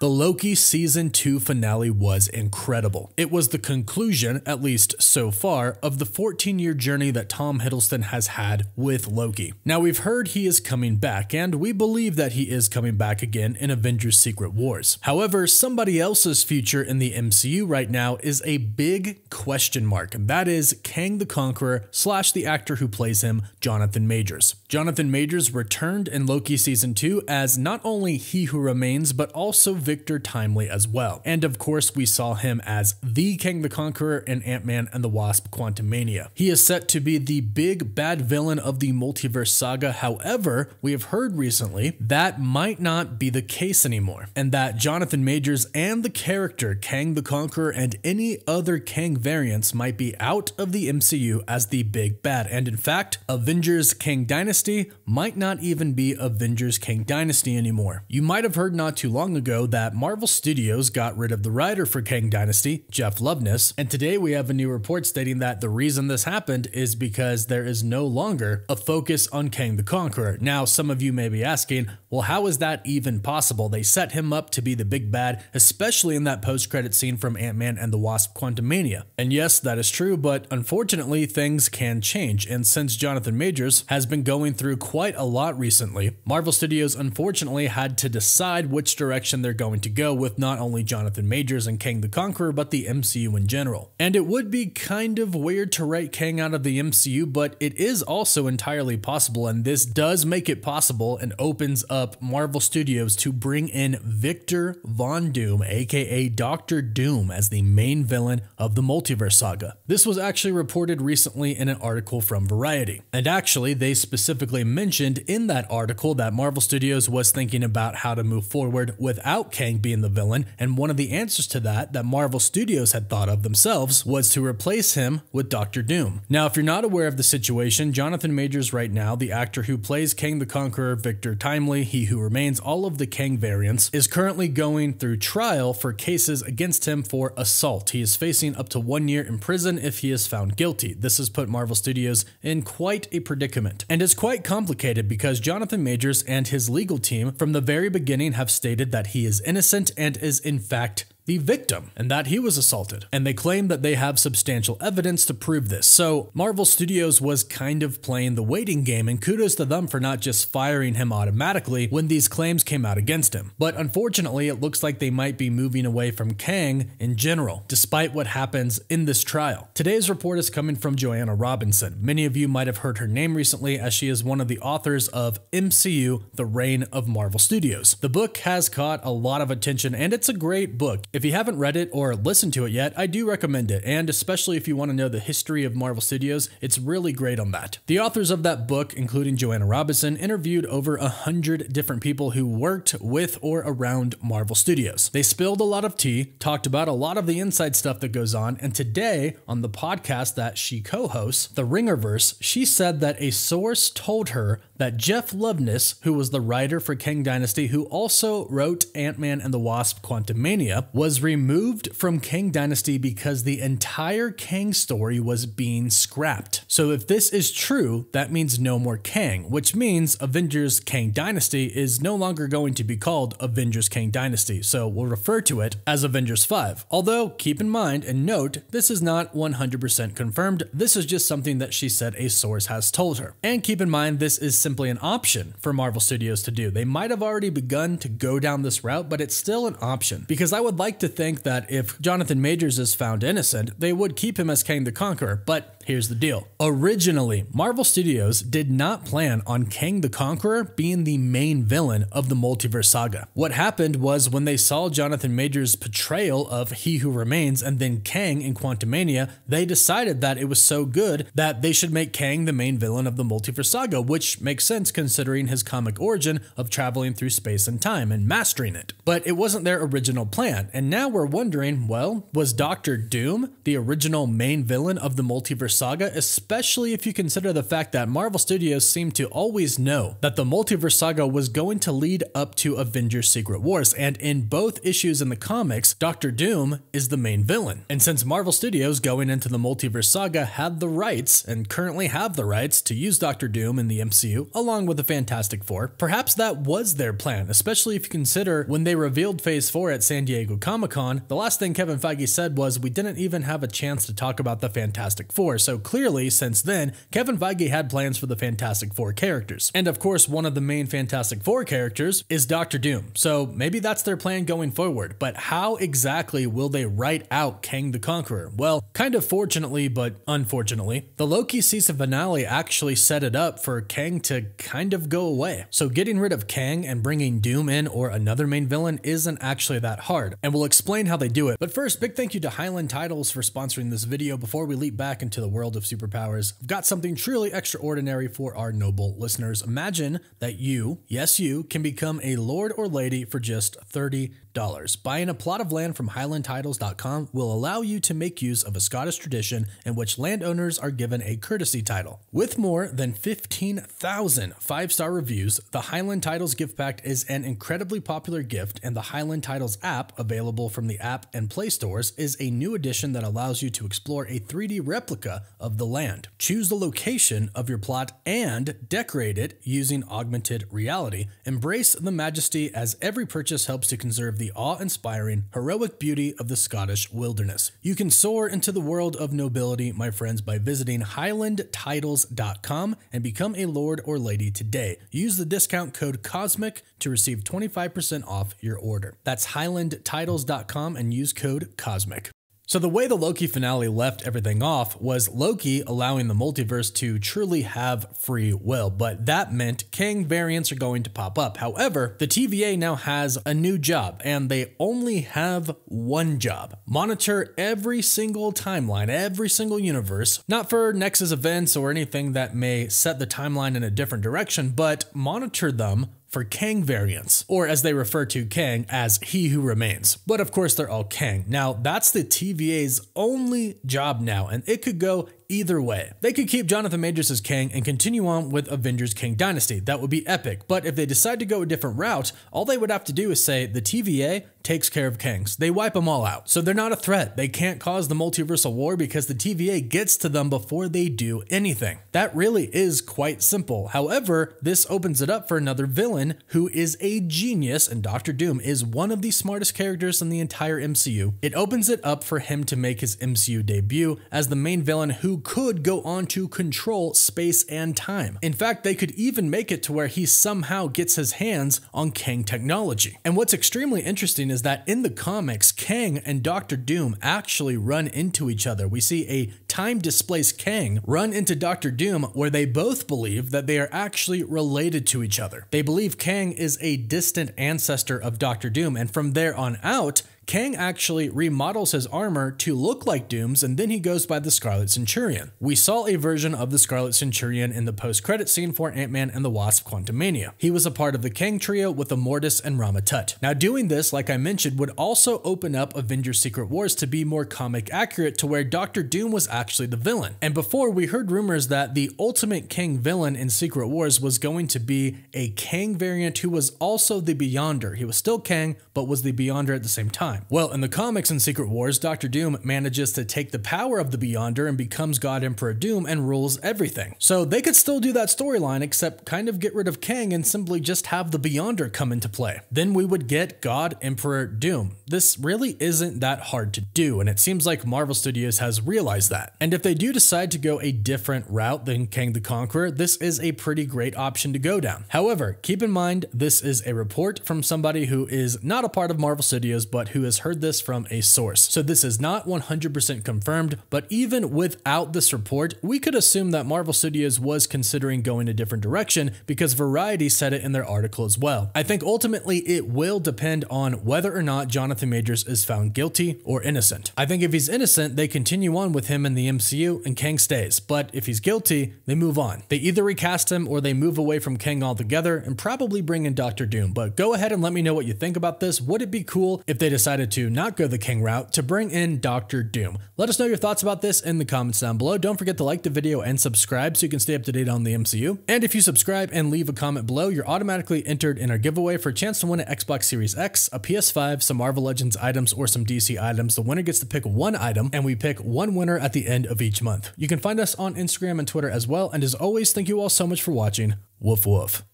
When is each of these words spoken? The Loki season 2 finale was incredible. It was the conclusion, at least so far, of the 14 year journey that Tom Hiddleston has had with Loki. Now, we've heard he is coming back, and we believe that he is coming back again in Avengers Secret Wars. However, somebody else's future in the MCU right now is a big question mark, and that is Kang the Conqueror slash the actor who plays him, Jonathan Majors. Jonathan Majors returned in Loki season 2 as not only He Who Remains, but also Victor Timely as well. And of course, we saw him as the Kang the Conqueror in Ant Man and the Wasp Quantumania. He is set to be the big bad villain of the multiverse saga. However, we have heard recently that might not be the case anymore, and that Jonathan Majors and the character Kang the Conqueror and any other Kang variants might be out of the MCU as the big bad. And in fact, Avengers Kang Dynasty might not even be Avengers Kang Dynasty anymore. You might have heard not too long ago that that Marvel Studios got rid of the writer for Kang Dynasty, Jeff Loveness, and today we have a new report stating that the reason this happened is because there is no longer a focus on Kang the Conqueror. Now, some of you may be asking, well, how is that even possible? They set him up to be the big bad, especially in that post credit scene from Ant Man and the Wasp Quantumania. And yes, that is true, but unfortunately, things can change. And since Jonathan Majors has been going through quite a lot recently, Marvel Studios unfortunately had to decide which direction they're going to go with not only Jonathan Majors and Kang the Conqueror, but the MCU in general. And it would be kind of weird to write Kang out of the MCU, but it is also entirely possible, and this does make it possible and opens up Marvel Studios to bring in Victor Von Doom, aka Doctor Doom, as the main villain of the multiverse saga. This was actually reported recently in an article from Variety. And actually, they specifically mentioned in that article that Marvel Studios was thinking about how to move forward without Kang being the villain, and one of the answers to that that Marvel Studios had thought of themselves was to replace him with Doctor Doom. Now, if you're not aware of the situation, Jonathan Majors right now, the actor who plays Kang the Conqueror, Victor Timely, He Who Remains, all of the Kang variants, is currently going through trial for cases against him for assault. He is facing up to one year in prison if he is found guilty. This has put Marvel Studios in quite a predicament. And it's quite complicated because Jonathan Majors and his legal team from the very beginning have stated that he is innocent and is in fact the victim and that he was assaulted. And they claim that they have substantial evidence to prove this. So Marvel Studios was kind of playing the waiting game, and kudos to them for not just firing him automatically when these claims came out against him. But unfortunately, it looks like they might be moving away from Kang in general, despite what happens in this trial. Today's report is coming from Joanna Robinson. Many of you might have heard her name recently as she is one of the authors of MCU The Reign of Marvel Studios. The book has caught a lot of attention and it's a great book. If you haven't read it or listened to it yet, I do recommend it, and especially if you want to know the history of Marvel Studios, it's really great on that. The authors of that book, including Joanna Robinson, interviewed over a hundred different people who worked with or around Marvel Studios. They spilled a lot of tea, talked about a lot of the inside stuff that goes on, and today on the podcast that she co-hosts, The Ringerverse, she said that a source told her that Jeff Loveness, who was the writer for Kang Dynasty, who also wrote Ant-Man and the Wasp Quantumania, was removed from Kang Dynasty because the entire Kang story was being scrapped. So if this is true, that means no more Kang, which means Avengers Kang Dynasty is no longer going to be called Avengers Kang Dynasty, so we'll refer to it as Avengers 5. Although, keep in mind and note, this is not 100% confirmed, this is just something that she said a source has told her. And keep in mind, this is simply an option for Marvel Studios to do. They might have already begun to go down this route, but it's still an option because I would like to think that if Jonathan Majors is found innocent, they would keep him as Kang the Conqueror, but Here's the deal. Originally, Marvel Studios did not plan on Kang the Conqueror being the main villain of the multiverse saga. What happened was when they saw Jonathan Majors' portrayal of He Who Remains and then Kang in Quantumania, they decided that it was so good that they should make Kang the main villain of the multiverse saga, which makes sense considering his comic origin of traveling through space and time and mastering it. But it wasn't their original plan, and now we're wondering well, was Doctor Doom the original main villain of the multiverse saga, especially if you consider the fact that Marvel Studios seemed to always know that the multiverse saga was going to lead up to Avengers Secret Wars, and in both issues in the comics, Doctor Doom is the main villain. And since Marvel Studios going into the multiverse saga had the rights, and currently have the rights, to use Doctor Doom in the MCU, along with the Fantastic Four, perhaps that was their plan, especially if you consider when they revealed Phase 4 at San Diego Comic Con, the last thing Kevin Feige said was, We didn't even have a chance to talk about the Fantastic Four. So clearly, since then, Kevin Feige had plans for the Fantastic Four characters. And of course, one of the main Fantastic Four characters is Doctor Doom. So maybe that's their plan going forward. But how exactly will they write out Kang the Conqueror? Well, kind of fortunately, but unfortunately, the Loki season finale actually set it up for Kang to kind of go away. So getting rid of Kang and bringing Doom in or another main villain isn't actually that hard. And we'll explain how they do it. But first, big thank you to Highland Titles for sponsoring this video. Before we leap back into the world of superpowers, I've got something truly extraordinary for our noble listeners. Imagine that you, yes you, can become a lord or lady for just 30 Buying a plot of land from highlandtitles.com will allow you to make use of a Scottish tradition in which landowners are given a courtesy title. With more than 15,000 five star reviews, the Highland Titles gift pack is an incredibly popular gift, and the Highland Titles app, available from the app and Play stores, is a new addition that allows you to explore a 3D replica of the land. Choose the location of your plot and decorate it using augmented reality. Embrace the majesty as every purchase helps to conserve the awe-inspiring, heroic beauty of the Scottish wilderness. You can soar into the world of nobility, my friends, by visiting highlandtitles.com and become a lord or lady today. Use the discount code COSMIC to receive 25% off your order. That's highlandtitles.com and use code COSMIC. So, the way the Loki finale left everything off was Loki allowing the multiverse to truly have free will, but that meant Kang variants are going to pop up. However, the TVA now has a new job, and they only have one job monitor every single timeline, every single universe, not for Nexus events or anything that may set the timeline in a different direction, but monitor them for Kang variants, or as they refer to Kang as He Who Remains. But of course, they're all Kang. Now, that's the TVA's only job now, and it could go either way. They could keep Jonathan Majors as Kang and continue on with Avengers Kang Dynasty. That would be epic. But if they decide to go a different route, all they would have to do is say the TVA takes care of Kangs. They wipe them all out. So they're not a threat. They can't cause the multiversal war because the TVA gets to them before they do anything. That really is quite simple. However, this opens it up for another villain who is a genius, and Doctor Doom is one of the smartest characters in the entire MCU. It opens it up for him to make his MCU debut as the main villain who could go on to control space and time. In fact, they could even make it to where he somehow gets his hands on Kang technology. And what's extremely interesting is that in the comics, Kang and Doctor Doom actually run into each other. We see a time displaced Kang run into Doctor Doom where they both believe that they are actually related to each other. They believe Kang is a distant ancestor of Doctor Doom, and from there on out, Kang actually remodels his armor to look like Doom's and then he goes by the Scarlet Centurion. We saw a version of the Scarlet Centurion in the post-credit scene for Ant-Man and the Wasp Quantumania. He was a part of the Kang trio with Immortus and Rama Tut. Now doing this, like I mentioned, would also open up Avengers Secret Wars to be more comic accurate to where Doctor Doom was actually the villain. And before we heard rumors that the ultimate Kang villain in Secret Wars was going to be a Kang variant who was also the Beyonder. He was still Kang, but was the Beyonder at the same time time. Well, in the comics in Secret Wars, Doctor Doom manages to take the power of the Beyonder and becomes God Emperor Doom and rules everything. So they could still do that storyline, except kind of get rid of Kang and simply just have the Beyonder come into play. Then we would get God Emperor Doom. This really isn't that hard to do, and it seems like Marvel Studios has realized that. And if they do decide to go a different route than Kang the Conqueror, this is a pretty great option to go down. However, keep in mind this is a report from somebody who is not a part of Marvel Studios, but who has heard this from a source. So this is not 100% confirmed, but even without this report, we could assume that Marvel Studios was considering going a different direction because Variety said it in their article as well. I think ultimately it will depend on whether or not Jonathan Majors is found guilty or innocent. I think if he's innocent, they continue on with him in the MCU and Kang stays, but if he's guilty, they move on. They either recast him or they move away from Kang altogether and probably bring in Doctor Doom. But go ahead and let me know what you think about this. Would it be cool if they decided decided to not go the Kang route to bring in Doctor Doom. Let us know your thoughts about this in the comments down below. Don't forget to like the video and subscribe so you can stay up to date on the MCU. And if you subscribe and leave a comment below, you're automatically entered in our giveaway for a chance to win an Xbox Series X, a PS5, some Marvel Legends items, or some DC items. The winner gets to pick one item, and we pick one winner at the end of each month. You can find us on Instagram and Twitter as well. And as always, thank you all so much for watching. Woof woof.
The 0.00 0.08
Loki 0.08 0.54
season 0.54 1.10
2 1.10 1.40
finale 1.40 1.90
was 1.90 2.28
incredible. 2.28 3.12
It 3.16 3.32
was 3.32 3.48
the 3.48 3.58
conclusion, 3.58 4.40
at 4.46 4.62
least 4.62 4.94
so 5.02 5.32
far, 5.32 5.76
of 5.82 5.98
the 5.98 6.06
14 6.06 6.60
year 6.60 6.72
journey 6.72 7.10
that 7.10 7.28
Tom 7.28 7.58
Hiddleston 7.58 8.04
has 8.04 8.28
had 8.28 8.68
with 8.76 9.08
Loki. 9.08 9.54
Now, 9.64 9.80
we've 9.80 9.98
heard 9.98 10.28
he 10.28 10.46
is 10.46 10.60
coming 10.60 10.98
back, 10.98 11.34
and 11.34 11.56
we 11.56 11.72
believe 11.72 12.14
that 12.14 12.34
he 12.34 12.44
is 12.44 12.68
coming 12.68 12.96
back 12.96 13.22
again 13.22 13.56
in 13.58 13.72
Avengers 13.72 14.20
Secret 14.20 14.52
Wars. 14.52 14.98
However, 15.00 15.48
somebody 15.48 16.00
else's 16.00 16.44
future 16.44 16.82
in 16.82 17.00
the 17.00 17.14
MCU 17.14 17.68
right 17.68 17.90
now 17.90 18.18
is 18.22 18.40
a 18.44 18.58
big 18.58 19.28
question 19.30 19.84
mark, 19.84 20.14
and 20.14 20.28
that 20.28 20.46
is 20.46 20.78
Kang 20.84 21.18
the 21.18 21.26
Conqueror 21.26 21.88
slash 21.90 22.30
the 22.30 22.46
actor 22.46 22.76
who 22.76 22.86
plays 22.86 23.22
him, 23.22 23.42
Jonathan 23.60 24.06
Majors. 24.06 24.54
Jonathan 24.68 25.10
Majors 25.10 25.52
returned 25.52 26.06
in 26.06 26.24
Loki 26.24 26.56
season 26.56 26.94
2 26.94 27.22
as 27.26 27.58
not 27.58 27.80
only 27.82 28.16
He 28.16 28.44
Who 28.44 28.60
Remains, 28.60 29.12
but 29.12 29.32
also 29.32 29.74
Victor 29.88 30.18
Timely 30.18 30.68
as 30.68 30.86
well. 30.86 31.22
And 31.24 31.44
of 31.44 31.56
course, 31.58 31.94
we 31.94 32.04
saw 32.04 32.34
him 32.34 32.60
as 32.66 32.96
the 33.02 33.38
Kang 33.38 33.62
the 33.62 33.70
Conqueror 33.70 34.18
in 34.18 34.42
Ant 34.42 34.66
Man 34.66 34.86
and 34.92 35.02
the 35.02 35.08
Wasp 35.08 35.48
Quantumania. 35.50 36.28
He 36.34 36.50
is 36.50 36.62
set 36.62 36.88
to 36.88 37.00
be 37.00 37.16
the 37.16 37.40
big 37.40 37.94
bad 37.94 38.20
villain 38.20 38.58
of 38.58 38.80
the 38.80 38.92
multiverse 38.92 39.48
saga. 39.48 39.92
However, 39.92 40.68
we 40.82 40.92
have 40.92 41.04
heard 41.04 41.38
recently 41.38 41.96
that 42.00 42.38
might 42.38 42.80
not 42.80 43.18
be 43.18 43.30
the 43.30 43.40
case 43.40 43.86
anymore, 43.86 44.28
and 44.36 44.52
that 44.52 44.76
Jonathan 44.76 45.24
Majors 45.24 45.64
and 45.74 46.04
the 46.04 46.10
character 46.10 46.74
Kang 46.74 47.14
the 47.14 47.22
Conqueror 47.22 47.70
and 47.70 47.96
any 48.04 48.40
other 48.46 48.78
Kang 48.78 49.16
variants 49.16 49.72
might 49.72 49.96
be 49.96 50.14
out 50.20 50.52
of 50.58 50.72
the 50.72 50.90
MCU 50.90 51.42
as 51.48 51.68
the 51.68 51.82
big 51.82 52.20
bad. 52.20 52.46
And 52.48 52.68
in 52.68 52.76
fact, 52.76 53.20
Avengers 53.26 53.94
Kang 53.94 54.26
Dynasty 54.26 54.92
might 55.06 55.38
not 55.38 55.60
even 55.60 55.94
be 55.94 56.14
Avengers 56.18 56.76
Kang 56.76 57.04
Dynasty 57.04 57.56
anymore. 57.56 58.04
You 58.06 58.20
might 58.20 58.44
have 58.44 58.56
heard 58.56 58.74
not 58.74 58.94
too 58.94 59.08
long 59.08 59.34
ago 59.34 59.66
that 59.66 59.77
that 59.78 59.94
Marvel 59.94 60.26
Studios 60.26 60.90
got 60.90 61.16
rid 61.16 61.30
of 61.30 61.44
the 61.44 61.52
writer 61.52 61.86
for 61.86 62.02
Kang 62.02 62.28
Dynasty, 62.28 62.84
Jeff 62.90 63.20
Loveness, 63.20 63.72
and 63.78 63.88
today 63.88 64.18
we 64.18 64.32
have 64.32 64.50
a 64.50 64.52
new 64.52 64.68
report 64.68 65.06
stating 65.06 65.38
that 65.38 65.60
the 65.60 65.68
reason 65.68 66.08
this 66.08 66.24
happened 66.24 66.66
is 66.72 66.96
because 66.96 67.46
there 67.46 67.64
is 67.64 67.84
no 67.84 68.04
longer 68.04 68.64
a 68.68 68.74
focus 68.74 69.28
on 69.28 69.50
Kang 69.50 69.76
the 69.76 69.84
Conqueror. 69.84 70.36
Now, 70.40 70.64
some 70.64 70.90
of 70.90 71.00
you 71.00 71.12
may 71.12 71.28
be 71.28 71.44
asking, 71.44 71.88
well, 72.10 72.22
how 72.22 72.46
is 72.46 72.58
that 72.58 72.80
even 72.86 73.20
possible? 73.20 73.68
They 73.68 73.82
set 73.82 74.12
him 74.12 74.32
up 74.32 74.48
to 74.50 74.62
be 74.62 74.74
the 74.74 74.86
big 74.86 75.10
bad, 75.10 75.44
especially 75.52 76.16
in 76.16 76.24
that 76.24 76.40
post 76.40 76.70
credit 76.70 76.94
scene 76.94 77.18
from 77.18 77.36
Ant 77.36 77.58
Man 77.58 77.76
and 77.76 77.92
the 77.92 77.98
Wasp 77.98 78.34
Quantumania. 78.34 79.02
And 79.18 79.30
yes, 79.30 79.60
that 79.60 79.78
is 79.78 79.90
true, 79.90 80.16
but 80.16 80.46
unfortunately, 80.50 81.26
things 81.26 81.68
can 81.68 82.00
change. 82.00 82.46
And 82.46 82.66
since 82.66 82.96
Jonathan 82.96 83.36
Majors 83.36 83.84
has 83.88 84.06
been 84.06 84.22
going 84.22 84.54
through 84.54 84.78
quite 84.78 85.16
a 85.16 85.24
lot 85.24 85.58
recently, 85.58 86.16
Marvel 86.24 86.52
Studios 86.52 86.94
unfortunately 86.94 87.66
had 87.66 87.98
to 87.98 88.08
decide 88.08 88.70
which 88.70 88.96
direction 88.96 89.42
they're 89.42 89.52
going 89.52 89.80
to 89.80 89.90
go 89.90 90.14
with 90.14 90.38
not 90.38 90.58
only 90.58 90.82
Jonathan 90.82 91.28
Majors 91.28 91.66
and 91.66 91.78
Kang 91.78 92.00
the 92.00 92.08
Conqueror, 92.08 92.52
but 92.52 92.70
the 92.70 92.86
MCU 92.86 93.36
in 93.36 93.46
general. 93.46 93.92
And 93.98 94.16
it 94.16 94.24
would 94.26 94.50
be 94.50 94.66
kind 94.66 95.18
of 95.18 95.34
weird 95.34 95.72
to 95.72 95.84
write 95.84 96.12
Kang 96.12 96.40
out 96.40 96.54
of 96.54 96.62
the 96.62 96.80
MCU, 96.80 97.30
but 97.30 97.54
it 97.60 97.76
is 97.76 98.02
also 98.02 98.46
entirely 98.46 98.96
possible, 98.96 99.46
and 99.46 99.66
this 99.66 99.84
does 99.84 100.24
make 100.24 100.48
it 100.48 100.62
possible 100.62 101.18
and 101.18 101.34
opens 101.38 101.84
up 101.90 101.97
Marvel 102.20 102.60
Studios 102.60 103.16
to 103.16 103.32
bring 103.32 103.68
in 103.68 103.98
Victor 104.02 104.76
Von 104.84 105.32
Doom, 105.32 105.62
aka 105.62 106.28
Doctor 106.28 106.82
Doom, 106.82 107.30
as 107.30 107.48
the 107.48 107.62
main 107.62 108.04
villain 108.04 108.40
of 108.56 108.74
the 108.74 108.82
multiverse 108.82 109.34
saga. 109.34 109.76
This 109.86 110.06
was 110.06 110.18
actually 110.18 110.52
reported 110.52 111.02
recently 111.02 111.56
in 111.56 111.68
an 111.68 111.78
article 111.80 112.20
from 112.20 112.46
Variety. 112.46 113.02
And 113.12 113.26
actually, 113.26 113.74
they 113.74 113.94
specifically 113.94 114.64
mentioned 114.64 115.18
in 115.26 115.46
that 115.48 115.66
article 115.70 116.14
that 116.14 116.32
Marvel 116.32 116.60
Studios 116.60 117.08
was 117.08 117.30
thinking 117.30 117.62
about 117.62 117.96
how 117.96 118.14
to 118.14 118.24
move 118.24 118.46
forward 118.46 118.94
without 118.98 119.52
Kang 119.52 119.78
being 119.78 120.00
the 120.00 120.08
villain, 120.08 120.46
and 120.58 120.76
one 120.76 120.90
of 120.90 120.96
the 120.96 121.12
answers 121.12 121.46
to 121.48 121.60
that 121.60 121.92
that 121.92 122.04
Marvel 122.04 122.40
Studios 122.40 122.92
had 122.92 123.08
thought 123.08 123.28
of 123.28 123.42
themselves 123.42 124.04
was 124.04 124.28
to 124.30 124.44
replace 124.44 124.94
him 124.94 125.22
with 125.32 125.48
Doctor 125.48 125.82
Doom. 125.82 126.22
Now, 126.28 126.46
if 126.46 126.56
you're 126.56 126.64
not 126.64 126.84
aware 126.84 127.06
of 127.06 127.16
the 127.16 127.22
situation, 127.22 127.92
Jonathan 127.92 128.34
Majors 128.34 128.72
right 128.72 128.90
now, 128.90 129.16
the 129.16 129.32
actor 129.32 129.62
who 129.62 129.78
plays 129.78 130.14
Kang 130.14 130.38
the 130.38 130.46
Conqueror, 130.46 130.94
Victor 130.96 131.34
Timely, 131.34 131.84
He 131.88 132.04
Who 132.04 132.20
Remains, 132.20 132.60
all 132.60 132.86
of 132.86 132.98
the 132.98 133.06
Kang 133.06 133.38
variants, 133.38 133.90
is 133.92 134.06
currently 134.06 134.46
going 134.48 134.94
through 134.94 135.16
trial 135.16 135.72
for 135.72 135.92
cases 135.92 136.42
against 136.42 136.86
him 136.86 137.02
for 137.02 137.32
assault. 137.36 137.90
He 137.90 138.00
is 138.00 138.14
facing 138.14 138.54
up 138.56 138.68
to 138.70 138.80
one 138.80 139.08
year 139.08 139.22
in 139.22 139.38
prison 139.38 139.78
if 139.78 139.98
he 140.00 140.10
is 140.10 140.26
found 140.26 140.56
guilty. 140.56 140.94
This 140.94 141.18
has 141.18 141.28
put 141.28 141.48
Marvel 141.48 141.74
Studios 141.74 142.24
in 142.42 142.62
quite 142.62 143.08
a 143.10 143.20
predicament. 143.20 143.84
And 143.88 144.02
it's 144.02 144.14
quite 144.14 144.44
complicated 144.44 145.08
because 145.08 145.40
Jonathan 145.40 145.82
Majors 145.82 146.22
and 146.24 146.46
his 146.46 146.70
legal 146.70 146.98
team 146.98 147.32
from 147.32 147.52
the 147.52 147.60
very 147.60 147.88
beginning 147.88 148.32
have 148.32 148.50
stated 148.50 148.92
that 148.92 149.08
he 149.08 149.24
is 149.24 149.40
innocent 149.40 149.90
and 149.96 150.16
is 150.18 150.40
in 150.40 150.58
fact 150.58 151.06
the 151.28 151.38
victim 151.38 151.90
and 151.94 152.10
that 152.10 152.28
he 152.28 152.38
was 152.38 152.56
assaulted. 152.56 153.04
And 153.12 153.24
they 153.26 153.34
claim 153.34 153.68
that 153.68 153.82
they 153.82 153.94
have 153.96 154.18
substantial 154.18 154.78
evidence 154.80 155.26
to 155.26 155.34
prove 155.34 155.68
this. 155.68 155.86
So 155.86 156.30
Marvel 156.32 156.64
Studios 156.64 157.20
was 157.20 157.44
kind 157.44 157.82
of 157.82 158.00
playing 158.00 158.34
the 158.34 158.42
waiting 158.42 158.82
game, 158.82 159.08
and 159.08 159.20
kudos 159.20 159.54
to 159.56 159.66
them 159.66 159.86
for 159.86 160.00
not 160.00 160.20
just 160.20 160.50
firing 160.50 160.94
him 160.94 161.12
automatically 161.12 161.86
when 161.88 162.08
these 162.08 162.28
claims 162.28 162.64
came 162.64 162.86
out 162.86 162.96
against 162.96 163.34
him. 163.34 163.52
But 163.58 163.76
unfortunately, 163.76 164.48
it 164.48 164.60
looks 164.60 164.82
like 164.82 164.98
they 164.98 165.10
might 165.10 165.36
be 165.36 165.50
moving 165.50 165.84
away 165.84 166.10
from 166.12 166.32
Kang 166.32 166.92
in 166.98 167.16
general, 167.16 167.64
despite 167.68 168.14
what 168.14 168.28
happens 168.28 168.80
in 168.88 169.04
this 169.04 169.22
trial. 169.22 169.68
Today's 169.74 170.08
report 170.08 170.38
is 170.38 170.48
coming 170.48 170.76
from 170.76 170.96
Joanna 170.96 171.34
Robinson. 171.34 171.98
Many 172.00 172.24
of 172.24 172.38
you 172.38 172.48
might 172.48 172.66
have 172.66 172.78
heard 172.78 172.98
her 172.98 173.06
name 173.06 173.36
recently 173.36 173.78
as 173.78 173.92
she 173.92 174.08
is 174.08 174.24
one 174.24 174.40
of 174.40 174.48
the 174.48 174.60
authors 174.60 175.08
of 175.08 175.38
MCU 175.50 176.22
The 176.32 176.46
Reign 176.46 176.84
of 176.84 177.06
Marvel 177.06 177.38
Studios. 177.38 177.96
The 178.00 178.08
book 178.08 178.38
has 178.38 178.70
caught 178.70 179.04
a 179.04 179.12
lot 179.12 179.42
of 179.42 179.50
attention 179.50 179.94
and 179.94 180.14
it's 180.14 180.30
a 180.30 180.32
great 180.32 180.78
book. 180.78 181.04
If 181.18 181.24
you 181.24 181.32
haven't 181.32 181.58
read 181.58 181.74
it 181.74 181.90
or 181.92 182.14
listened 182.14 182.52
to 182.52 182.64
it 182.64 182.70
yet, 182.70 182.92
I 182.96 183.08
do 183.08 183.28
recommend 183.28 183.72
it, 183.72 183.82
and 183.84 184.08
especially 184.08 184.56
if 184.56 184.68
you 184.68 184.76
want 184.76 184.92
to 184.92 184.96
know 184.96 185.08
the 185.08 185.18
history 185.18 185.64
of 185.64 185.74
Marvel 185.74 186.00
Studios, 186.00 186.48
it's 186.60 186.78
really 186.78 187.12
great 187.12 187.40
on 187.40 187.50
that. 187.50 187.78
The 187.88 187.98
authors 187.98 188.30
of 188.30 188.44
that 188.44 188.68
book, 188.68 188.94
including 188.94 189.36
Joanna 189.36 189.66
Robinson, 189.66 190.16
interviewed 190.16 190.64
over 190.66 190.94
a 190.94 191.08
hundred 191.08 191.72
different 191.72 192.02
people 192.02 192.30
who 192.30 192.46
worked 192.46 192.94
with 193.00 193.36
or 193.42 193.64
around 193.66 194.14
Marvel 194.22 194.54
Studios. 194.54 195.08
They 195.12 195.24
spilled 195.24 195.60
a 195.60 195.64
lot 195.64 195.84
of 195.84 195.96
tea, 195.96 196.34
talked 196.38 196.68
about 196.68 196.86
a 196.86 196.92
lot 196.92 197.18
of 197.18 197.26
the 197.26 197.40
inside 197.40 197.74
stuff 197.74 197.98
that 197.98 198.12
goes 198.12 198.32
on, 198.32 198.56
and 198.60 198.72
today 198.72 199.34
on 199.48 199.62
the 199.62 199.68
podcast 199.68 200.36
that 200.36 200.56
she 200.56 200.80
co-hosts, 200.80 201.48
The 201.48 201.66
Ringerverse, 201.66 202.36
she 202.38 202.64
said 202.64 203.00
that 203.00 203.20
a 203.20 203.32
source 203.32 203.90
told 203.90 204.28
her 204.28 204.60
that 204.78 204.96
Jeff 204.96 205.32
Loveness, 205.32 205.96
who 206.02 206.14
was 206.14 206.30
the 206.30 206.40
writer 206.40 206.80
for 206.80 206.94
Kang 206.94 207.22
Dynasty, 207.22 207.68
who 207.68 207.84
also 207.84 208.46
wrote 208.48 208.86
Ant-Man 208.94 209.40
and 209.40 209.52
the 209.52 209.58
Wasp 209.58 210.04
Quantumania, 210.04 210.86
was 210.92 211.22
removed 211.22 211.94
from 211.94 212.20
Kang 212.20 212.50
Dynasty 212.50 212.96
because 212.98 213.42
the 213.42 213.60
entire 213.60 214.30
Kang 214.30 214.72
story 214.72 215.20
was 215.20 215.46
being 215.46 215.90
scrapped. 215.90 216.64
So 216.68 216.90
if 216.90 217.06
this 217.06 217.30
is 217.30 217.50
true, 217.50 218.06
that 218.12 218.32
means 218.32 218.58
no 218.58 218.78
more 218.78 218.96
Kang, 218.96 219.50
which 219.50 219.74
means 219.74 220.16
Avengers 220.20 220.80
Kang 220.80 221.10
Dynasty 221.10 221.66
is 221.66 222.00
no 222.00 222.14
longer 222.14 222.46
going 222.46 222.74
to 222.74 222.84
be 222.84 222.96
called 222.96 223.36
Avengers 223.40 223.88
Kang 223.88 224.10
Dynasty, 224.10 224.62
so 224.62 224.86
we'll 224.86 225.06
refer 225.06 225.40
to 225.42 225.60
it 225.60 225.76
as 225.86 226.04
Avengers 226.04 226.44
5. 226.44 226.86
Although, 226.90 227.30
keep 227.30 227.60
in 227.60 227.68
mind 227.68 228.04
and 228.04 228.24
note, 228.24 228.58
this 228.70 228.90
is 228.90 229.02
not 229.02 229.34
100% 229.34 230.14
confirmed, 230.14 230.62
this 230.72 230.96
is 230.96 231.06
just 231.06 231.26
something 231.26 231.58
that 231.58 231.74
she 231.74 231.88
said 231.88 232.14
a 232.16 232.28
source 232.28 232.66
has 232.66 232.90
told 232.90 233.18
her. 233.18 233.34
And 233.42 233.64
keep 233.64 233.80
in 233.80 233.90
mind, 233.90 234.18
this 234.18 234.38
is 234.38 234.56
simply 234.68 234.90
an 234.90 234.98
option 235.00 235.54
for 235.58 235.72
Marvel 235.72 235.98
Studios 235.98 236.42
to 236.42 236.50
do. 236.50 236.70
They 236.70 236.84
might 236.84 237.08
have 237.08 237.22
already 237.22 237.48
begun 237.48 237.96
to 237.98 238.08
go 238.10 238.38
down 238.38 238.60
this 238.60 238.84
route, 238.84 239.08
but 239.08 239.18
it's 239.18 239.34
still 239.34 239.66
an 239.66 239.78
option 239.80 240.26
because 240.28 240.52
I 240.52 240.60
would 240.60 240.78
like 240.78 240.98
to 240.98 241.08
think 241.08 241.42
that 241.44 241.70
if 241.70 241.98
Jonathan 242.02 242.42
Majors 242.42 242.78
is 242.78 242.94
found 242.94 243.24
innocent, 243.24 243.80
they 243.80 243.94
would 243.94 244.14
keep 244.14 244.38
him 244.38 244.50
as 244.50 244.62
Kang 244.62 244.84
the 244.84 244.92
Conqueror, 244.92 245.42
but 245.46 245.77
Here's 245.88 246.10
the 246.10 246.14
deal. 246.14 246.46
Originally, 246.60 247.46
Marvel 247.50 247.82
Studios 247.82 248.40
did 248.40 248.70
not 248.70 249.06
plan 249.06 249.40
on 249.46 249.64
Kang 249.64 250.02
the 250.02 250.10
Conqueror 250.10 250.64
being 250.64 251.04
the 251.04 251.16
main 251.16 251.64
villain 251.64 252.04
of 252.12 252.28
the 252.28 252.34
multiverse 252.34 252.84
saga. 252.84 253.26
What 253.32 253.52
happened 253.52 253.96
was 253.96 254.28
when 254.28 254.44
they 254.44 254.58
saw 254.58 254.90
Jonathan 254.90 255.34
Majors' 255.34 255.76
portrayal 255.76 256.46
of 256.50 256.72
He 256.72 256.98
Who 256.98 257.10
Remains 257.10 257.62
and 257.62 257.78
then 257.78 258.02
Kang 258.02 258.42
in 258.42 258.52
Quantumania, 258.52 259.30
they 259.48 259.64
decided 259.64 260.20
that 260.20 260.36
it 260.36 260.44
was 260.44 260.62
so 260.62 260.84
good 260.84 261.30
that 261.34 261.62
they 261.62 261.72
should 261.72 261.90
make 261.90 262.12
Kang 262.12 262.44
the 262.44 262.52
main 262.52 262.76
villain 262.76 263.06
of 263.06 263.16
the 263.16 263.24
multiverse 263.24 263.70
saga, 263.70 264.02
which 264.02 264.42
makes 264.42 264.66
sense 264.66 264.90
considering 264.90 265.46
his 265.46 265.62
comic 265.62 265.98
origin 265.98 266.40
of 266.58 266.68
traveling 266.68 267.14
through 267.14 267.30
space 267.30 267.66
and 267.66 267.80
time 267.80 268.12
and 268.12 268.28
mastering 268.28 268.76
it. 268.76 268.92
But 269.06 269.26
it 269.26 269.38
wasn't 269.38 269.64
their 269.64 269.82
original 269.82 270.26
plan, 270.26 270.68
and 270.74 270.90
now 270.90 271.08
we're 271.08 271.24
wondering 271.24 271.88
well, 271.88 272.28
was 272.34 272.52
Doctor 272.52 272.98
Doom 272.98 273.54
the 273.64 273.76
original 273.76 274.26
main 274.26 274.64
villain 274.64 274.98
of 274.98 275.16
the 275.16 275.22
multiverse 275.22 275.77
saga, 275.78 276.10
especially 276.14 276.92
if 276.92 277.06
you 277.06 277.12
consider 277.12 277.52
the 277.52 277.62
fact 277.62 277.92
that 277.92 278.08
Marvel 278.08 278.38
Studios 278.38 278.90
seemed 278.90 279.14
to 279.14 279.26
always 279.26 279.78
know 279.78 280.16
that 280.20 280.36
the 280.36 280.44
multiverse 280.44 280.94
saga 280.94 281.26
was 281.26 281.48
going 281.48 281.78
to 281.80 281.92
lead 281.92 282.24
up 282.34 282.54
to 282.56 282.74
Avengers 282.74 283.28
Secret 283.28 283.62
Wars, 283.62 283.94
and 283.94 284.16
in 284.16 284.42
both 284.42 284.84
issues 284.84 285.22
in 285.22 285.28
the 285.28 285.36
comics, 285.36 285.94
Doctor 285.94 286.30
Doom 286.30 286.80
is 286.92 287.08
the 287.08 287.16
main 287.16 287.44
villain. 287.44 287.84
And 287.88 288.02
since 288.02 288.24
Marvel 288.24 288.52
Studios 288.52 289.00
going 289.00 289.30
into 289.30 289.48
the 289.48 289.58
multiverse 289.58 290.06
saga 290.06 290.44
had 290.44 290.80
the 290.80 290.88
rights, 290.88 291.44
and 291.44 291.68
currently 291.68 292.08
have 292.08 292.34
the 292.34 292.44
rights, 292.44 292.82
to 292.82 292.94
use 292.94 293.18
Doctor 293.18 293.48
Doom 293.48 293.78
in 293.78 293.88
the 293.88 294.00
MCU, 294.00 294.52
along 294.54 294.86
with 294.86 294.96
the 294.96 295.04
Fantastic 295.04 295.62
Four, 295.62 295.88
perhaps 295.88 296.34
that 296.34 296.58
was 296.58 296.96
their 296.96 297.12
plan, 297.12 297.48
especially 297.48 297.94
if 297.94 298.04
you 298.04 298.10
consider 298.10 298.64
when 298.64 298.84
they 298.84 298.96
revealed 298.96 299.40
Phase 299.40 299.70
4 299.70 299.92
at 299.92 300.02
San 300.02 300.24
Diego 300.24 300.56
Comic 300.56 300.90
Con, 300.90 301.22
the 301.28 301.36
last 301.36 301.58
thing 301.58 301.74
Kevin 301.74 301.98
Feige 301.98 302.28
said 302.28 302.58
was, 302.58 302.80
We 302.80 302.90
didn't 302.90 303.18
even 303.18 303.42
have 303.42 303.62
a 303.62 303.68
chance 303.68 304.06
to 304.06 304.14
talk 304.14 304.40
about 304.40 304.60
the 304.60 304.68
Fantastic 304.68 305.32
Four. 305.32 305.58
So 305.68 305.76
clearly, 305.76 306.30
since 306.30 306.62
then, 306.62 306.94
Kevin 307.10 307.36
Feige 307.36 307.68
had 307.68 307.90
plans 307.90 308.16
for 308.16 308.24
the 308.24 308.36
Fantastic 308.36 308.94
Four 308.94 309.12
characters. 309.12 309.70
And 309.74 309.86
of 309.86 309.98
course, 309.98 310.26
one 310.26 310.46
of 310.46 310.54
the 310.54 310.62
main 310.62 310.86
Fantastic 310.86 311.42
Four 311.42 311.64
characters 311.64 312.24
is 312.30 312.46
Doctor 312.46 312.78
Doom. 312.78 313.12
So 313.14 313.44
maybe 313.44 313.78
that's 313.78 314.00
their 314.00 314.16
plan 314.16 314.46
going 314.46 314.70
forward. 314.70 315.16
But 315.18 315.36
how 315.36 315.76
exactly 315.76 316.46
will 316.46 316.70
they 316.70 316.86
write 316.86 317.26
out 317.30 317.60
Kang 317.60 317.90
the 317.90 317.98
Conqueror? 317.98 318.50
Well, 318.56 318.82
kind 318.94 319.14
of 319.14 319.26
fortunately, 319.26 319.88
but 319.88 320.16
unfortunately, 320.26 321.10
the 321.16 321.26
Loki 321.26 321.60
season 321.60 321.98
finale 321.98 322.46
actually 322.46 322.94
set 322.94 323.22
it 323.22 323.36
up 323.36 323.58
for 323.58 323.82
Kang 323.82 324.20
to 324.20 324.46
kind 324.56 324.94
of 324.94 325.10
go 325.10 325.26
away. 325.26 325.66
So 325.68 325.90
getting 325.90 326.18
rid 326.18 326.32
of 326.32 326.46
Kang 326.46 326.86
and 326.86 327.02
bringing 327.02 327.40
Doom 327.40 327.68
in 327.68 327.86
or 327.86 328.08
another 328.08 328.46
main 328.46 328.68
villain 328.68 329.00
isn't 329.02 329.36
actually 329.42 329.80
that 329.80 330.00
hard. 330.00 330.34
And 330.42 330.54
we'll 330.54 330.64
explain 330.64 331.04
how 331.04 331.18
they 331.18 331.28
do 331.28 331.50
it. 331.50 331.58
But 331.60 331.74
first, 331.74 332.00
big 332.00 332.14
thank 332.14 332.32
you 332.32 332.40
to 332.40 332.48
Highland 332.48 332.88
Titles 332.88 333.30
for 333.30 333.42
sponsoring 333.42 333.90
this 333.90 334.04
video. 334.04 334.38
Before 334.38 334.64
we 334.64 334.74
leap 334.74 334.96
back 334.96 335.20
into 335.20 335.42
the 335.42 335.48
world 335.48 335.57
of 335.62 335.84
superpowers, 335.84 336.54
I've 336.60 336.66
got 336.66 336.86
something 336.86 337.14
truly 337.14 337.52
extraordinary 337.52 338.28
for 338.28 338.56
our 338.56 338.72
noble 338.72 339.14
listeners. 339.16 339.62
Imagine 339.62 340.20
that 340.38 340.58
you, 340.58 340.98
yes 341.08 341.38
you, 341.38 341.64
can 341.64 341.82
become 341.82 342.20
a 342.22 342.36
lord 342.36 342.72
or 342.76 342.88
lady 342.88 343.24
for 343.24 343.40
just 343.40 343.76
30 343.80 344.32
Buying 344.54 345.28
a 345.28 345.34
plot 345.34 345.60
of 345.60 345.72
land 345.72 345.96
from 345.96 346.10
highlandtitles.com 346.10 347.28
will 347.32 347.52
allow 347.52 347.80
you 347.80 348.00
to 348.00 348.14
make 348.14 348.42
use 348.42 348.62
of 348.62 348.74
a 348.74 348.80
Scottish 348.80 349.18
tradition 349.18 349.66
in 349.86 349.94
which 349.94 350.18
landowners 350.18 350.78
are 350.78 350.90
given 350.90 351.22
a 351.22 351.36
courtesy 351.36 351.82
title. 351.82 352.20
With 352.32 352.58
more 352.58 352.88
than 352.88 353.12
15,000 353.12 354.54
five 354.56 354.92
star 354.92 355.12
reviews, 355.12 355.60
the 355.70 355.82
Highland 355.82 356.22
Titles 356.22 356.54
gift 356.54 356.76
pack 356.76 357.00
is 357.04 357.24
an 357.24 357.44
incredibly 357.44 358.00
popular 358.00 358.42
gift, 358.42 358.80
and 358.82 358.96
the 358.96 359.12
Highland 359.12 359.42
Titles 359.44 359.78
app, 359.82 360.18
available 360.18 360.68
from 360.68 360.86
the 360.86 360.98
app 360.98 361.26
and 361.32 361.50
Play 361.50 361.70
stores, 361.70 362.12
is 362.16 362.36
a 362.40 362.50
new 362.50 362.74
addition 362.74 363.12
that 363.12 363.24
allows 363.24 363.62
you 363.62 363.70
to 363.70 363.86
explore 363.86 364.26
a 364.26 364.40
3D 364.40 364.80
replica 364.82 365.42
of 365.60 365.78
the 365.78 365.86
land. 365.86 366.28
Choose 366.38 366.68
the 366.68 366.74
location 366.74 367.50
of 367.54 367.68
your 367.68 367.78
plot 367.78 368.12
and 368.26 368.76
decorate 368.88 369.38
it 369.38 369.60
using 369.62 370.04
augmented 370.08 370.66
reality. 370.70 371.26
Embrace 371.44 371.94
the 371.94 372.12
majesty 372.12 372.74
as 372.74 372.96
every 373.00 373.26
purchase 373.26 373.66
helps 373.66 373.88
to 373.88 373.96
conserve 373.96 374.37
the 374.38 374.52
awe-inspiring, 374.54 375.44
heroic 375.52 375.98
beauty 375.98 376.34
of 376.38 376.48
the 376.48 376.56
Scottish 376.56 377.12
wilderness. 377.12 377.72
You 377.82 377.94
can 377.94 378.10
soar 378.10 378.48
into 378.48 378.72
the 378.72 378.80
world 378.80 379.16
of 379.16 379.32
nobility, 379.32 379.92
my 379.92 380.10
friends, 380.10 380.40
by 380.40 380.58
visiting 380.58 381.02
highlandtitles.com 381.02 382.96
and 383.12 383.22
become 383.22 383.54
a 383.56 383.66
lord 383.66 384.00
or 384.04 384.18
lady 384.18 384.50
today. 384.50 384.98
Use 385.10 385.36
the 385.36 385.44
discount 385.44 385.92
code 385.94 386.22
COSMIC 386.22 386.82
to 387.00 387.10
receive 387.10 387.44
25% 387.44 388.26
off 388.26 388.54
your 388.60 388.78
order. 388.78 389.14
That's 389.24 389.48
highlandtitles.com 389.48 390.96
and 390.96 391.12
use 391.12 391.32
code 391.32 391.76
COSMIC. 391.76 392.30
So, 392.68 392.78
the 392.78 392.86
way 392.86 393.06
the 393.06 393.14
Loki 393.14 393.46
finale 393.46 393.88
left 393.88 394.26
everything 394.26 394.62
off 394.62 395.00
was 395.00 395.30
Loki 395.30 395.80
allowing 395.80 396.28
the 396.28 396.34
multiverse 396.34 396.92
to 396.96 397.18
truly 397.18 397.62
have 397.62 398.14
free 398.18 398.52
will, 398.52 398.90
but 398.90 399.24
that 399.24 399.54
meant 399.54 399.90
Kang 399.90 400.26
variants 400.26 400.70
are 400.70 400.74
going 400.74 401.02
to 401.04 401.08
pop 401.08 401.38
up. 401.38 401.56
However, 401.56 402.14
the 402.18 402.26
TVA 402.26 402.76
now 402.76 402.94
has 402.94 403.38
a 403.46 403.54
new 403.54 403.78
job, 403.78 404.20
and 404.22 404.50
they 404.50 404.74
only 404.78 405.20
have 405.20 405.74
one 405.86 406.38
job 406.38 406.76
monitor 406.84 407.54
every 407.56 408.02
single 408.02 408.52
timeline, 408.52 409.08
every 409.08 409.48
single 409.48 409.78
universe, 409.78 410.44
not 410.46 410.68
for 410.68 410.92
Nexus 410.92 411.32
events 411.32 411.74
or 411.74 411.90
anything 411.90 412.34
that 412.34 412.54
may 412.54 412.86
set 412.88 413.18
the 413.18 413.26
timeline 413.26 413.76
in 413.76 413.82
a 413.82 413.90
different 413.90 414.22
direction, 414.22 414.72
but 414.76 415.06
monitor 415.14 415.72
them 415.72 416.08
for 416.28 416.44
Kang 416.44 416.84
variants, 416.84 417.44
or 417.48 417.66
as 417.66 417.82
they 417.82 417.94
refer 417.94 418.24
to 418.26 418.44
Kang 418.46 418.86
as 418.88 419.18
He 419.18 419.48
Who 419.48 419.60
Remains. 419.60 420.18
But 420.26 420.40
of 420.40 420.52
course, 420.52 420.74
they're 420.74 420.90
all 420.90 421.04
Kang. 421.04 421.44
Now, 421.48 421.72
that's 421.72 422.10
the 422.10 422.24
TVA's 422.24 423.06
only 423.16 423.78
job 423.86 424.20
now, 424.20 424.46
and 424.46 424.62
it 424.66 424.82
could 424.82 424.98
go 424.98 425.28
either 425.50 425.80
way. 425.80 426.12
They 426.20 426.34
could 426.34 426.46
keep 426.46 426.66
Jonathan 426.66 427.00
Majors 427.00 427.30
as 427.30 427.40
Kang 427.40 427.72
and 427.72 427.82
continue 427.82 428.26
on 428.26 428.50
with 428.50 428.70
Avengers 428.70 429.14
Kang 429.14 429.34
Dynasty. 429.34 429.80
That 429.80 430.00
would 430.00 430.10
be 430.10 430.26
epic. 430.26 430.68
But 430.68 430.84
if 430.84 430.94
they 430.94 431.06
decide 431.06 431.38
to 431.38 431.46
go 431.46 431.62
a 431.62 431.66
different 431.66 431.98
route, 431.98 432.32
all 432.52 432.66
they 432.66 432.76
would 432.76 432.90
have 432.90 433.04
to 433.04 433.14
do 433.14 433.30
is 433.30 433.42
say 433.42 433.64
the 433.64 433.80
TVA 433.80 434.44
takes 434.62 434.90
care 434.90 435.06
of 435.06 435.16
Kangs. 435.16 435.56
They 435.56 435.70
wipe 435.70 435.94
them 435.94 436.08
all 436.08 436.26
out. 436.26 436.50
So 436.50 436.60
they're 436.60 436.74
not 436.74 436.92
a 436.92 436.96
threat. 436.96 437.38
They 437.38 437.48
can't 437.48 437.80
cause 437.80 438.08
the 438.08 438.14
multiversal 438.14 438.74
war 438.74 438.98
because 438.98 439.26
the 439.26 439.34
TVA 439.34 439.88
gets 439.88 440.18
to 440.18 440.28
them 440.28 440.50
before 440.50 440.88
they 440.88 441.08
do 441.08 441.42
anything. 441.48 442.00
That 442.12 442.36
really 442.36 442.64
is 442.74 443.00
quite 443.00 443.42
simple. 443.42 443.88
However, 443.88 444.58
this 444.60 444.86
opens 444.90 445.22
it 445.22 445.30
up 445.30 445.48
for 445.48 445.56
another 445.56 445.86
villain 445.86 446.34
who 446.48 446.68
is 446.68 446.98
a 447.00 447.20
genius, 447.20 447.88
and 447.88 448.02
Doctor 448.02 448.34
Doom 448.34 448.60
is 448.60 448.84
one 448.84 449.10
of 449.10 449.22
the 449.22 449.30
smartest 449.30 449.74
characters 449.74 450.20
in 450.20 450.28
the 450.28 450.40
entire 450.40 450.78
MCU. 450.78 451.32
It 451.40 451.54
opens 451.54 451.88
it 451.88 452.04
up 452.04 452.22
for 452.22 452.40
him 452.40 452.64
to 452.64 452.76
make 452.76 453.00
his 453.00 453.16
MCU 453.16 453.64
debut 453.64 454.18
as 454.30 454.48
the 454.48 454.56
main 454.56 454.82
villain 454.82 455.10
who 455.10 455.37
could 455.38 455.82
go 455.82 456.02
on 456.02 456.26
to 456.26 456.48
control 456.48 457.14
space 457.14 457.62
and 457.64 457.96
time. 457.96 458.38
In 458.42 458.52
fact, 458.52 458.84
they 458.84 458.94
could 458.94 459.12
even 459.12 459.50
make 459.50 459.70
it 459.72 459.82
to 459.84 459.92
where 459.92 460.06
he 460.06 460.26
somehow 460.26 460.86
gets 460.86 461.16
his 461.16 461.32
hands 461.32 461.80
on 461.92 462.10
Kang 462.10 462.44
technology. 462.44 463.18
And 463.24 463.36
what's 463.36 463.54
extremely 463.54 464.02
interesting 464.02 464.50
is 464.50 464.62
that 464.62 464.82
in 464.86 465.02
the 465.02 465.10
comics, 465.10 465.72
Kang 465.72 466.18
and 466.18 466.42
Doctor 466.42 466.76
Doom 466.76 467.16
actually 467.22 467.76
run 467.76 468.08
into 468.08 468.50
each 468.50 468.66
other. 468.66 468.88
We 468.88 469.00
see 469.00 469.28
a 469.28 469.52
time 469.68 469.98
displaced 469.98 470.58
Kang 470.58 471.00
run 471.06 471.32
into 471.32 471.54
Doctor 471.54 471.90
Doom 471.90 472.24
where 472.34 472.50
they 472.50 472.64
both 472.64 473.06
believe 473.06 473.50
that 473.50 473.66
they 473.66 473.78
are 473.78 473.88
actually 473.92 474.42
related 474.42 475.06
to 475.08 475.22
each 475.22 475.38
other. 475.38 475.66
They 475.70 475.82
believe 475.82 476.18
Kang 476.18 476.52
is 476.52 476.78
a 476.80 476.96
distant 476.96 477.52
ancestor 477.56 478.18
of 478.18 478.38
Doctor 478.38 478.70
Doom, 478.70 478.96
and 478.96 479.10
from 479.10 479.32
there 479.32 479.56
on 479.56 479.78
out, 479.82 480.22
Kang 480.48 480.74
actually 480.74 481.28
remodels 481.28 481.92
his 481.92 482.06
armor 482.06 482.50
to 482.50 482.74
look 482.74 483.04
like 483.04 483.28
Doom's 483.28 483.62
and 483.62 483.76
then 483.76 483.90
he 483.90 484.00
goes 484.00 484.24
by 484.24 484.38
the 484.38 484.50
Scarlet 484.50 484.88
Centurion. 484.88 485.52
We 485.60 485.74
saw 485.74 486.06
a 486.06 486.16
version 486.16 486.54
of 486.54 486.70
the 486.70 486.78
Scarlet 486.78 487.14
Centurion 487.14 487.70
in 487.70 487.84
the 487.84 487.92
post-credit 487.92 488.48
scene 488.48 488.72
for 488.72 488.90
Ant-Man 488.90 489.28
and 489.28 489.44
the 489.44 489.50
Wasp 489.50 489.86
Quantumania. 489.86 490.54
He 490.56 490.70
was 490.70 490.86
a 490.86 490.90
part 490.90 491.14
of 491.14 491.20
the 491.20 491.28
Kang 491.28 491.58
trio 491.58 491.90
with 491.90 492.08
Immortus 492.08 492.64
and 492.64 492.78
Rama 492.78 493.02
Tut. 493.02 493.36
Now 493.42 493.52
doing 493.52 493.88
this, 493.88 494.10
like 494.10 494.30
I 494.30 494.38
mentioned, 494.38 494.78
would 494.78 494.88
also 494.96 495.42
open 495.42 495.74
up 495.74 495.94
Avengers 495.94 496.40
Secret 496.40 496.70
Wars 496.70 496.94
to 496.94 497.06
be 497.06 497.26
more 497.26 497.44
comic 497.44 497.92
accurate 497.92 498.38
to 498.38 498.46
where 498.46 498.64
Doctor 498.64 499.02
Doom 499.02 499.30
was 499.30 499.48
actually 499.48 499.88
the 499.88 499.98
villain. 499.98 500.36
And 500.40 500.54
before 500.54 500.88
we 500.88 501.04
heard 501.04 501.30
rumors 501.30 501.68
that 501.68 501.94
the 501.94 502.10
ultimate 502.18 502.70
Kang 502.70 502.96
villain 502.96 503.36
in 503.36 503.50
Secret 503.50 503.88
Wars 503.88 504.18
was 504.18 504.38
going 504.38 504.68
to 504.68 504.78
be 504.78 505.18
a 505.34 505.50
Kang 505.50 505.94
variant 505.94 506.38
who 506.38 506.48
was 506.48 506.70
also 506.78 507.20
the 507.20 507.34
Beyonder. 507.34 507.98
He 507.98 508.06
was 508.06 508.16
still 508.16 508.40
Kang, 508.40 508.76
but 508.94 509.06
was 509.06 509.20
the 509.20 509.32
Beyonder 509.32 509.76
at 509.76 509.82
the 509.82 509.90
same 509.90 510.08
time 510.08 510.37
time. 510.38 510.46
Well, 510.50 510.72
in 510.72 510.80
the 510.80 510.88
comics 510.88 511.30
in 511.30 511.40
Secret 511.40 511.68
Wars, 511.68 511.98
Doctor 511.98 512.28
Doom 512.28 512.58
manages 512.62 513.12
to 513.12 513.24
take 513.24 513.50
the 513.50 513.58
power 513.58 513.98
of 513.98 514.10
the 514.10 514.18
Beyonder 514.18 514.68
and 514.68 514.76
becomes 514.76 515.18
God 515.18 515.44
Emperor 515.44 515.74
Doom 515.74 516.06
and 516.06 516.28
rules 516.28 516.58
everything. 516.60 517.14
So 517.18 517.44
they 517.44 517.62
could 517.62 517.76
still 517.76 518.00
do 518.00 518.12
that 518.12 518.28
storyline, 518.28 518.82
except 518.82 519.24
kind 519.24 519.48
of 519.48 519.60
get 519.60 519.74
rid 519.74 519.88
of 519.88 520.00
Kang 520.00 520.32
and 520.32 520.46
simply 520.46 520.80
just 520.80 521.06
have 521.06 521.30
the 521.30 521.38
Beyonder 521.38 521.92
come 521.92 522.12
into 522.12 522.28
play. 522.28 522.60
Then 522.70 522.94
we 522.94 523.04
would 523.04 523.28
get 523.28 523.60
God 523.60 523.96
Emperor 524.00 524.46
Doom. 524.46 524.96
This 525.06 525.38
really 525.38 525.76
isn't 525.80 526.20
that 526.20 526.40
hard 526.40 526.72
to 526.74 526.80
do, 526.80 527.20
and 527.20 527.28
it 527.28 527.40
seems 527.40 527.66
like 527.66 527.86
Marvel 527.86 528.14
Studios 528.14 528.58
has 528.58 528.82
realized 528.82 529.30
that. 529.30 529.54
And 529.60 529.72
if 529.72 529.82
they 529.82 529.94
do 529.94 530.12
decide 530.12 530.50
to 530.52 530.58
go 530.58 530.80
a 530.80 530.92
different 530.92 531.46
route 531.48 531.86
than 531.86 532.06
Kang 532.06 532.32
the 532.32 532.40
Conqueror, 532.40 532.90
this 532.90 533.16
is 533.16 533.40
a 533.40 533.52
pretty 533.52 533.86
great 533.86 534.16
option 534.16 534.52
to 534.52 534.58
go 534.58 534.80
down. 534.80 535.04
However, 535.08 535.58
keep 535.62 535.82
in 535.82 535.90
mind 535.90 536.26
this 536.32 536.62
is 536.62 536.86
a 536.86 536.94
report 536.94 537.44
from 537.44 537.62
somebody 537.62 538.06
who 538.06 538.26
is 538.26 538.62
not 538.62 538.84
a 538.84 538.88
part 538.88 539.10
of 539.10 539.18
Marvel 539.18 539.42
Studios, 539.42 539.86
but 539.86 540.08
who 540.08 540.24
has 540.28 540.40
heard 540.40 540.60
this 540.60 540.78
from 540.80 541.06
a 541.10 541.22
source. 541.22 541.62
So 541.72 541.80
this 541.80 542.04
is 542.04 542.20
not 542.20 542.46
100% 542.46 543.24
confirmed, 543.24 543.78
but 543.88 544.06
even 544.10 544.50
without 544.50 545.14
this 545.14 545.32
report, 545.32 545.72
we 545.82 545.98
could 545.98 546.14
assume 546.14 546.50
that 546.50 546.66
Marvel 546.66 546.92
Studios 546.92 547.40
was 547.40 547.66
considering 547.66 548.20
going 548.20 548.46
a 548.46 548.52
different 548.52 548.82
direction 548.82 549.30
because 549.46 549.72
Variety 549.72 550.28
said 550.28 550.52
it 550.52 550.62
in 550.62 550.72
their 550.72 550.84
article 550.84 551.24
as 551.24 551.38
well. 551.38 551.70
I 551.74 551.82
think 551.82 552.02
ultimately 552.02 552.58
it 552.68 552.86
will 552.86 553.20
depend 553.20 553.64
on 553.70 554.04
whether 554.04 554.36
or 554.36 554.42
not 554.42 554.68
Jonathan 554.68 555.08
Majors 555.08 555.46
is 555.46 555.64
found 555.64 555.94
guilty 555.94 556.40
or 556.44 556.62
innocent. 556.62 557.10
I 557.16 557.24
think 557.24 557.42
if 557.42 557.54
he's 557.54 557.70
innocent, 557.70 558.16
they 558.16 558.28
continue 558.28 558.76
on 558.76 558.92
with 558.92 559.08
him 559.08 559.24
in 559.24 559.34
the 559.34 559.48
MCU 559.48 560.04
and 560.04 560.14
Kang 560.14 560.38
stays, 560.38 560.80
but 560.80 561.08
if 561.14 561.24
he's 561.24 561.40
guilty, 561.40 561.94
they 562.04 562.14
move 562.14 562.38
on. 562.38 562.64
They 562.68 562.76
either 562.76 563.02
recast 563.02 563.50
him 563.50 563.66
or 563.66 563.80
they 563.80 563.94
move 563.94 564.18
away 564.18 564.38
from 564.38 564.58
Kang 564.58 564.82
altogether 564.82 565.38
and 565.38 565.56
probably 565.56 566.02
bring 566.02 566.26
in 566.26 566.34
Doctor 566.34 566.66
Doom. 566.66 566.92
But 566.92 567.16
go 567.16 567.32
ahead 567.32 567.52
and 567.52 567.62
let 567.62 567.72
me 567.72 567.80
know 567.80 567.94
what 567.94 568.06
you 568.06 568.12
think 568.12 568.36
about 568.36 568.60
this. 568.60 568.80
Would 568.80 569.02
it 569.02 569.10
be 569.10 569.24
cool 569.24 569.62
if 569.66 569.78
they 569.78 569.88
decided 569.88 570.17
decided 570.18 570.32
to 570.32 570.50
not 570.50 570.76
go 570.76 570.88
the 570.88 570.98
Kang 570.98 571.22
route 571.22 571.52
to 571.52 571.62
bring 571.62 571.90
in 571.92 572.18
Doctor 572.18 572.64
Doom. 572.64 572.98
Let 573.16 573.28
us 573.28 573.38
know 573.38 573.46
your 573.46 573.56
thoughts 573.56 573.82
about 573.82 574.02
this 574.02 574.20
in 574.20 574.38
the 574.38 574.44
comments 574.44 574.80
down 574.80 574.98
below. 574.98 575.16
Don't 575.16 575.36
forget 575.36 575.56
to 575.58 575.64
like 575.64 575.84
the 575.84 575.90
video 575.90 576.20
and 576.22 576.40
subscribe 576.40 576.96
so 576.96 577.06
you 577.06 577.10
can 577.10 577.20
stay 577.20 577.36
up 577.36 577.44
to 577.44 577.52
date 577.52 577.68
on 577.68 577.84
the 577.84 577.94
MCU. 577.94 578.38
And 578.48 578.64
if 578.64 578.74
you 578.74 578.80
subscribe 578.80 579.30
and 579.32 579.48
leave 579.48 579.68
a 579.68 579.72
comment 579.72 580.06
below, 580.06 580.28
you're 580.28 580.48
automatically 580.48 581.06
entered 581.06 581.38
in 581.38 581.52
our 581.52 581.58
giveaway 581.58 581.98
for 581.98 582.08
a 582.08 582.14
chance 582.14 582.40
to 582.40 582.48
win 582.48 582.58
an 582.58 582.66
Xbox 582.66 583.04
Series 583.04 583.38
X, 583.38 583.70
a 583.72 583.78
PS5, 583.78 584.42
some 584.42 584.56
Marvel 584.56 584.82
Legends 584.82 585.16
items, 585.18 585.52
or 585.52 585.68
some 585.68 585.86
DC 585.86 586.20
items. 586.20 586.56
The 586.56 586.62
winner 586.62 586.82
gets 586.82 586.98
to 586.98 587.06
pick 587.06 587.24
one 587.24 587.54
item, 587.54 587.90
and 587.92 588.04
we 588.04 588.16
pick 588.16 588.38
one 588.40 588.74
winner 588.74 588.98
at 588.98 589.12
the 589.12 589.28
end 589.28 589.46
of 589.46 589.62
each 589.62 589.82
month. 589.82 590.10
You 590.16 590.26
can 590.26 590.40
find 590.40 590.58
us 590.58 590.74
on 590.74 590.94
Instagram 590.94 591.38
and 591.38 591.46
Twitter 591.46 591.70
as 591.70 591.86
well. 591.86 592.10
And 592.10 592.24
as 592.24 592.34
always, 592.34 592.72
thank 592.72 592.88
you 592.88 593.00
all 593.00 593.08
so 593.08 593.26
much 593.26 593.40
for 593.40 593.52
watching. 593.52 593.94
Woof 594.18 594.46
woof. 594.46 594.87